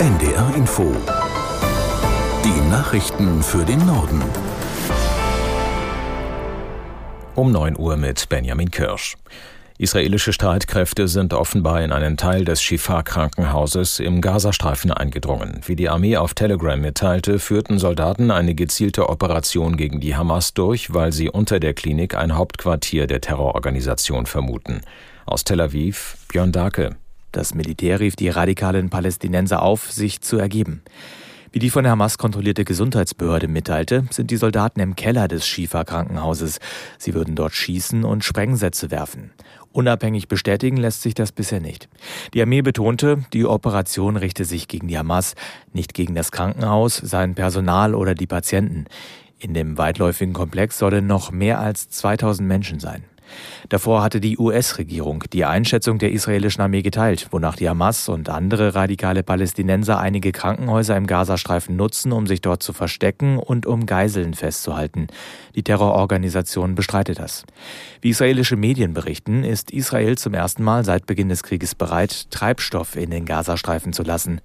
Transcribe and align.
NDR 0.00 0.54
Info. 0.56 0.96
Die 2.42 2.70
Nachrichten 2.70 3.42
für 3.42 3.66
den 3.66 3.84
Norden. 3.84 4.22
Um 7.34 7.52
9 7.52 7.76
Uhr 7.78 7.98
mit 7.98 8.26
Benjamin 8.30 8.70
Kirsch. 8.70 9.18
Israelische 9.76 10.32
Streitkräfte 10.32 11.06
sind 11.06 11.34
offenbar 11.34 11.82
in 11.82 11.92
einen 11.92 12.16
Teil 12.16 12.46
des 12.46 12.62
Shifa-Krankenhauses 12.62 14.00
im 14.00 14.22
Gazastreifen 14.22 14.90
eingedrungen. 14.90 15.60
Wie 15.66 15.76
die 15.76 15.90
Armee 15.90 16.16
auf 16.16 16.32
Telegram 16.32 16.80
mitteilte, 16.80 17.38
führten 17.38 17.78
Soldaten 17.78 18.30
eine 18.30 18.54
gezielte 18.54 19.06
Operation 19.10 19.76
gegen 19.76 20.00
die 20.00 20.16
Hamas 20.16 20.54
durch, 20.54 20.94
weil 20.94 21.12
sie 21.12 21.28
unter 21.28 21.60
der 21.60 21.74
Klinik 21.74 22.14
ein 22.16 22.38
Hauptquartier 22.38 23.06
der 23.06 23.20
Terrororganisation 23.20 24.24
vermuten. 24.24 24.80
Aus 25.26 25.44
Tel 25.44 25.60
Aviv, 25.60 26.16
Björn 26.28 26.52
Dake. 26.52 26.96
Das 27.32 27.54
Militär 27.54 28.00
rief 28.00 28.16
die 28.16 28.28
radikalen 28.28 28.90
Palästinenser 28.90 29.62
auf, 29.62 29.90
sich 29.90 30.20
zu 30.20 30.36
ergeben. 30.36 30.82
Wie 31.52 31.58
die 31.58 31.70
von 31.70 31.82
der 31.82 31.92
Hamas 31.92 32.16
kontrollierte 32.16 32.64
Gesundheitsbehörde 32.64 33.48
mitteilte, 33.48 34.04
sind 34.10 34.30
die 34.30 34.36
Soldaten 34.36 34.78
im 34.78 34.94
Keller 34.94 35.26
des 35.26 35.46
Schifa-Krankenhauses. 35.48 36.60
Sie 36.96 37.12
würden 37.12 37.34
dort 37.34 37.54
schießen 37.54 38.04
und 38.04 38.24
Sprengsätze 38.24 38.92
werfen. 38.92 39.32
Unabhängig 39.72 40.28
bestätigen 40.28 40.76
lässt 40.76 41.02
sich 41.02 41.14
das 41.14 41.32
bisher 41.32 41.60
nicht. 41.60 41.88
Die 42.34 42.42
Armee 42.42 42.62
betonte, 42.62 43.24
die 43.32 43.46
Operation 43.46 44.16
richte 44.16 44.44
sich 44.44 44.68
gegen 44.68 44.86
die 44.86 44.98
Hamas, 44.98 45.34
nicht 45.72 45.94
gegen 45.94 46.14
das 46.14 46.30
Krankenhaus, 46.30 46.96
sein 46.96 47.34
Personal 47.34 47.96
oder 47.96 48.14
die 48.14 48.28
Patienten. 48.28 48.86
In 49.38 49.54
dem 49.54 49.76
weitläufigen 49.76 50.34
Komplex 50.34 50.78
sollen 50.78 51.06
noch 51.06 51.32
mehr 51.32 51.58
als 51.58 51.88
2000 51.88 52.46
Menschen 52.46 52.78
sein. 52.78 53.04
Davor 53.68 54.02
hatte 54.02 54.20
die 54.20 54.38
US-Regierung 54.38 55.24
die 55.32 55.44
Einschätzung 55.44 55.98
der 55.98 56.12
israelischen 56.12 56.62
Armee 56.62 56.82
geteilt, 56.82 57.28
wonach 57.30 57.56
die 57.56 57.68
Hamas 57.68 58.08
und 58.08 58.28
andere 58.28 58.74
radikale 58.74 59.22
Palästinenser 59.22 59.98
einige 59.98 60.32
Krankenhäuser 60.32 60.96
im 60.96 61.06
Gazastreifen 61.06 61.76
nutzen, 61.76 62.12
um 62.12 62.26
sich 62.26 62.40
dort 62.40 62.62
zu 62.62 62.72
verstecken 62.72 63.38
und 63.38 63.66
um 63.66 63.86
Geiseln 63.86 64.34
festzuhalten. 64.34 65.08
Die 65.54 65.62
Terrororganisation 65.62 66.74
bestreitet 66.74 67.18
das. 67.18 67.44
Wie 68.00 68.10
israelische 68.10 68.56
Medien 68.56 68.94
berichten, 68.94 69.44
ist 69.44 69.70
Israel 69.70 70.18
zum 70.18 70.34
ersten 70.34 70.62
Mal 70.62 70.84
seit 70.84 71.06
Beginn 71.06 71.28
des 71.28 71.42
Krieges 71.42 71.74
bereit, 71.74 72.30
Treibstoff 72.30 72.96
in 72.96 73.10
den 73.10 73.24
Gazastreifen 73.24 73.92
zu 73.92 74.02
lassen. 74.02 74.40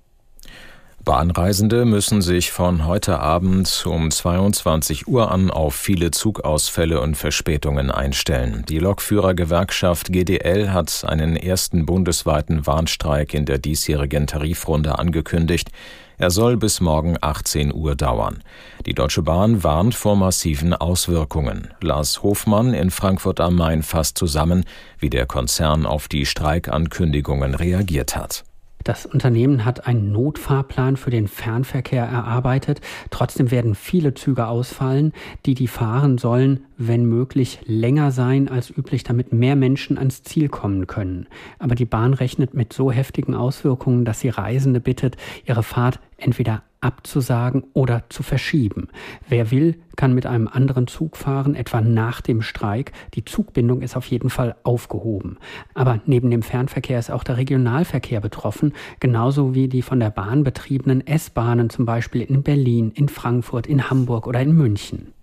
Bahnreisende 1.06 1.86
müssen 1.86 2.24
sich 2.24 2.52
von 2.52 2.88
heute 2.88 3.20
Abend 3.20 3.86
um 3.86 4.10
22 4.10 5.08
Uhr 5.08 5.32
an 5.32 5.52
auf 5.52 5.76
viele 5.76 6.10
Zugausfälle 6.10 7.00
und 7.00 7.16
Verspätungen 7.16 7.92
einstellen. 7.92 8.66
Die 8.68 8.80
Lokführergewerkschaft 8.80 10.12
GDL 10.12 10.72
hat 10.72 11.06
einen 11.08 11.36
ersten 11.36 11.86
bundesweiten 11.86 12.66
Warnstreik 12.66 13.36
in 13.36 13.46
der 13.46 13.60
diesjährigen 13.60 14.26
Tarifrunde 14.26 14.98
angekündigt. 14.98 15.70
Er 16.18 16.32
soll 16.32 16.58
bis 16.58 16.82
morgen 16.82 17.18
18 17.22 17.72
Uhr 17.72 17.96
dauern. 17.96 18.42
Die 18.88 18.96
Deutsche 18.96 19.22
Bahn 19.22 19.64
warnt 19.64 19.94
vor 19.94 20.16
massiven 20.16 20.74
Auswirkungen. 20.74 21.68
Lars 21.82 22.24
Hofmann 22.24 22.74
in 22.74 22.90
Frankfurt 22.90 23.40
am 23.42 23.58
Main 23.58 23.84
fasst 23.84 24.18
zusammen, 24.18 24.66
wie 24.98 25.12
der 25.12 25.28
Konzern 25.28 25.86
auf 25.86 26.08
die 26.08 26.26
Streikankündigungen 26.26 27.54
reagiert 27.54 28.16
hat. 28.16 28.44
Das 28.86 29.08
Unternehmen 29.08 29.66
hat 29.66 29.88
einen 29.88 30.12
Notfahrplan 30.12 30.96
für 30.96 31.10
den 31.10 31.28
Fernverkehr 31.28 32.06
erarbeitet. 32.06 32.82
Trotzdem 33.10 33.50
werden 33.50 33.74
viele 33.74 34.14
Züge 34.14 34.46
ausfallen, 34.46 35.12
die 35.48 35.56
die 35.56 35.68
fahren 35.68 36.20
sollen, 36.20 36.66
wenn 36.78 37.04
möglich 37.04 37.60
länger 37.66 38.12
sein 38.12 38.48
als 38.48 38.70
üblich, 38.70 39.04
damit 39.04 39.34
mehr 39.34 39.56
Menschen 39.56 39.98
ans 39.98 40.22
Ziel 40.22 40.50
kommen 40.50 40.86
können. 40.86 41.26
Aber 41.58 41.74
die 41.74 41.86
Bahn 41.86 42.14
rechnet 42.14 42.54
mit 42.54 42.74
so 42.74 42.92
heftigen 42.92 43.34
Auswirkungen, 43.34 44.06
dass 44.06 44.20
sie 44.20 44.30
Reisende 44.30 44.80
bittet, 44.80 45.18
ihre 45.48 45.64
Fahrt 45.64 46.00
entweder 46.18 46.62
abzusagen 46.86 47.64
oder 47.74 48.04
zu 48.10 48.22
verschieben. 48.22 48.90
Wer 49.28 49.50
will, 49.50 49.80
kann 49.96 50.14
mit 50.14 50.28
einem 50.28 50.48
anderen 50.48 50.86
Zug 50.86 51.18
fahren, 51.18 51.56
etwa 51.56 51.82
nach 51.82 52.22
dem 52.22 52.44
Streik. 52.44 52.92
Die 53.16 53.26
Zugbindung 53.26 53.82
ist 53.82 53.98
auf 53.98 54.06
jeden 54.06 54.30
Fall 54.30 54.56
aufgehoben. 54.64 55.38
Aber 55.74 56.00
neben 56.06 56.30
dem 56.30 56.44
Fernverkehr 56.44 57.00
ist 57.00 57.10
auch 57.10 57.24
der 57.24 57.38
Regionalverkehr 57.38 58.22
betroffen, 58.22 58.74
genauso 59.00 59.56
wie 59.56 59.68
die 59.68 59.82
von 59.82 60.00
der 60.00 60.12
Bahn 60.12 60.44
betriebenen 60.44 61.06
S-Bahnen 61.06 61.72
zum 61.72 61.86
Beispiel 61.86 62.22
in 62.22 62.44
Berlin, 62.44 62.92
in 62.94 63.10
Frankfurt, 63.10 63.66
in 63.66 63.90
Hamburg 63.90 64.28
oder 64.28 64.42
in 64.42 64.54
München. 64.54 65.15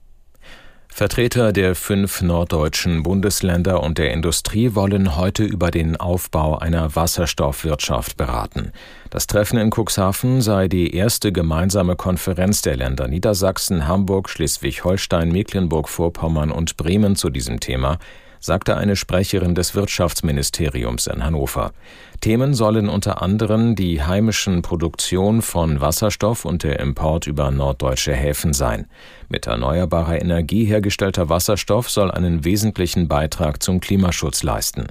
Vertreter 0.94 1.54
der 1.54 1.74
fünf 1.74 2.20
norddeutschen 2.20 3.02
Bundesländer 3.02 3.82
und 3.82 3.96
der 3.96 4.12
Industrie 4.12 4.74
wollen 4.74 5.16
heute 5.16 5.42
über 5.42 5.70
den 5.70 5.96
Aufbau 5.96 6.58
einer 6.58 6.94
Wasserstoffwirtschaft 6.94 8.18
beraten. 8.18 8.72
Das 9.08 9.26
Treffen 9.26 9.58
in 9.58 9.70
Cuxhaven 9.70 10.42
sei 10.42 10.68
die 10.68 10.94
erste 10.94 11.32
gemeinsame 11.32 11.96
Konferenz 11.96 12.60
der 12.60 12.76
Länder 12.76 13.08
Niedersachsen, 13.08 13.88
Hamburg, 13.88 14.28
Schleswig-Holstein, 14.28 15.32
Mecklenburg-Vorpommern 15.32 16.50
und 16.50 16.76
Bremen 16.76 17.16
zu 17.16 17.30
diesem 17.30 17.58
Thema 17.58 17.98
sagte 18.42 18.76
eine 18.76 18.96
Sprecherin 18.96 19.54
des 19.54 19.74
Wirtschaftsministeriums 19.76 21.06
in 21.06 21.24
Hannover. 21.24 21.72
Themen 22.20 22.54
sollen 22.54 22.88
unter 22.88 23.22
anderem 23.22 23.76
die 23.76 24.02
heimischen 24.02 24.62
Produktion 24.62 25.40
von 25.42 25.80
Wasserstoff 25.80 26.44
und 26.44 26.64
der 26.64 26.80
Import 26.80 27.28
über 27.28 27.50
norddeutsche 27.52 28.12
Häfen 28.12 28.52
sein. 28.52 28.86
Mit 29.28 29.46
erneuerbarer 29.46 30.20
Energie 30.20 30.64
hergestellter 30.64 31.28
Wasserstoff 31.28 31.88
soll 31.88 32.10
einen 32.10 32.44
wesentlichen 32.44 33.06
Beitrag 33.06 33.62
zum 33.62 33.78
Klimaschutz 33.80 34.42
leisten. 34.42 34.88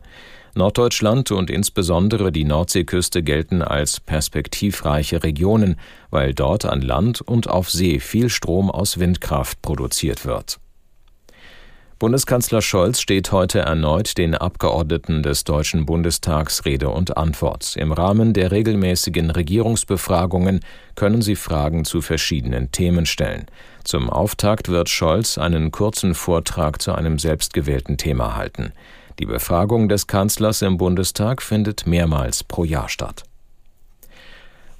Norddeutschland 0.55 1.31
und 1.31 1.49
insbesondere 1.49 2.31
die 2.31 2.43
Nordseeküste 2.45 3.21
gelten 3.21 3.61
als 3.61 3.99
perspektivreiche 3.99 5.23
Regionen, 5.23 5.77
weil 6.09 6.33
dort 6.33 6.65
an 6.65 6.81
Land 6.81 7.21
und 7.21 7.49
auf 7.49 7.69
See 7.69 7.99
viel 7.99 8.29
Strom 8.29 8.71
aus 8.71 8.99
Windkraft 8.99 9.61
produziert 9.61 10.25
wird. 10.25 10.59
Bundeskanzler 12.01 12.63
Scholz 12.63 12.99
steht 12.99 13.31
heute 13.31 13.59
erneut 13.59 14.17
den 14.17 14.33
Abgeordneten 14.33 15.21
des 15.21 15.43
Deutschen 15.43 15.85
Bundestags 15.85 16.65
Rede 16.65 16.89
und 16.89 17.15
Antwort. 17.15 17.75
Im 17.75 17.91
Rahmen 17.91 18.33
der 18.33 18.49
regelmäßigen 18.49 19.29
Regierungsbefragungen 19.29 20.61
können 20.95 21.21
sie 21.21 21.35
Fragen 21.35 21.85
zu 21.85 22.01
verschiedenen 22.01 22.71
Themen 22.71 23.05
stellen. 23.05 23.45
Zum 23.83 24.09
Auftakt 24.09 24.69
wird 24.69 24.89
Scholz 24.89 25.37
einen 25.37 25.69
kurzen 25.69 26.15
Vortrag 26.15 26.81
zu 26.81 26.91
einem 26.91 27.19
selbstgewählten 27.19 27.97
Thema 27.97 28.35
halten. 28.35 28.73
Die 29.19 29.27
Befragung 29.27 29.87
des 29.87 30.07
Kanzlers 30.07 30.63
im 30.63 30.77
Bundestag 30.77 31.43
findet 31.43 31.85
mehrmals 31.85 32.43
pro 32.43 32.63
Jahr 32.63 32.89
statt. 32.89 33.25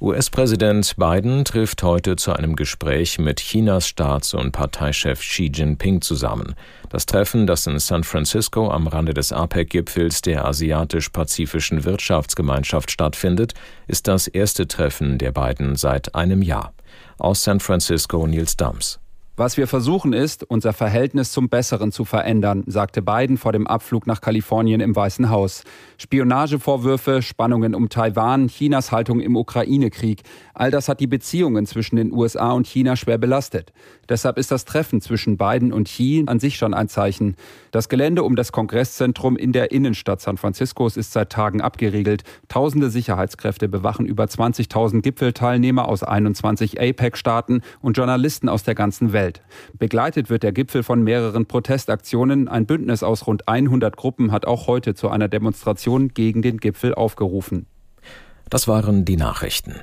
US-Präsident 0.01 0.95
Biden 0.97 1.45
trifft 1.45 1.83
heute 1.83 2.15
zu 2.15 2.33
einem 2.33 2.55
Gespräch 2.55 3.19
mit 3.19 3.39
Chinas 3.39 3.87
Staats- 3.87 4.33
und 4.33 4.51
Parteichef 4.51 5.19
Xi 5.19 5.51
Jinping 5.53 6.01
zusammen. 6.01 6.55
Das 6.89 7.05
Treffen, 7.05 7.45
das 7.45 7.67
in 7.67 7.77
San 7.77 8.03
Francisco 8.03 8.71
am 8.71 8.87
Rande 8.87 9.13
des 9.13 9.31
APEC-Gipfels 9.31 10.21
der 10.21 10.45
Asiatisch-Pazifischen 10.45 11.83
Wirtschaftsgemeinschaft 11.83 12.89
stattfindet, 12.89 13.53
ist 13.85 14.07
das 14.07 14.27
erste 14.27 14.67
Treffen 14.67 15.19
der 15.19 15.33
beiden 15.33 15.75
seit 15.75 16.15
einem 16.15 16.41
Jahr. 16.41 16.73
Aus 17.19 17.43
San 17.43 17.59
Francisco 17.59 18.25
Nils 18.25 18.57
Dams. 18.57 18.99
Was 19.43 19.57
wir 19.57 19.65
versuchen 19.65 20.13
ist, 20.13 20.43
unser 20.43 20.71
Verhältnis 20.71 21.31
zum 21.31 21.49
Besseren 21.49 21.91
zu 21.91 22.05
verändern, 22.05 22.63
sagte 22.67 23.01
Biden 23.01 23.37
vor 23.37 23.51
dem 23.51 23.65
Abflug 23.65 24.05
nach 24.05 24.21
Kalifornien 24.21 24.81
im 24.81 24.95
Weißen 24.95 25.31
Haus. 25.31 25.63
Spionagevorwürfe, 25.97 27.23
Spannungen 27.23 27.73
um 27.73 27.89
Taiwan, 27.89 28.49
Chinas 28.49 28.91
Haltung 28.91 29.19
im 29.19 29.35
Ukraine-Krieg, 29.35 30.21
all 30.53 30.69
das 30.69 30.87
hat 30.87 30.99
die 30.99 31.07
Beziehungen 31.07 31.65
zwischen 31.65 31.95
den 31.95 32.13
USA 32.13 32.51
und 32.51 32.67
China 32.67 32.95
schwer 32.95 33.17
belastet. 33.17 33.73
Deshalb 34.09 34.37
ist 34.37 34.51
das 34.51 34.65
Treffen 34.65 35.01
zwischen 35.01 35.37
Biden 35.37 35.73
und 35.73 35.85
Xi 35.85 36.23
an 36.27 36.39
sich 36.39 36.57
schon 36.57 36.75
ein 36.75 36.87
Zeichen. 36.87 37.35
Das 37.71 37.89
Gelände 37.89 38.23
um 38.23 38.35
das 38.35 38.51
Kongresszentrum 38.51 39.37
in 39.37 39.53
der 39.53 39.71
Innenstadt 39.71 40.21
San 40.21 40.37
Franciscos 40.37 40.97
ist 40.97 41.13
seit 41.13 41.31
Tagen 41.31 41.61
abgeriegelt. 41.61 42.23
Tausende 42.47 42.91
Sicherheitskräfte 42.91 43.69
bewachen 43.69 44.05
über 44.05 44.25
20.000 44.25 45.01
Gipfelteilnehmer 45.01 45.87
aus 45.87 46.03
21 46.03 46.79
APEC-Staaten 46.79 47.61
und 47.79 47.97
Journalisten 47.97 48.49
aus 48.49 48.63
der 48.63 48.75
ganzen 48.75 49.13
Welt. 49.13 49.30
Welt. 49.31 49.41
Begleitet 49.77 50.29
wird 50.29 50.43
der 50.43 50.51
Gipfel 50.51 50.83
von 50.83 51.03
mehreren 51.03 51.45
Protestaktionen. 51.45 52.47
Ein 52.47 52.65
Bündnis 52.65 53.03
aus 53.03 53.27
rund 53.27 53.47
100 53.47 53.95
Gruppen 53.95 54.31
hat 54.31 54.45
auch 54.45 54.67
heute 54.67 54.95
zu 54.95 55.09
einer 55.09 55.27
Demonstration 55.27 56.09
gegen 56.09 56.41
den 56.41 56.57
Gipfel 56.57 56.93
aufgerufen. 56.93 57.65
Das 58.49 58.67
waren 58.67 59.05
die 59.05 59.15
Nachrichten. 59.15 59.75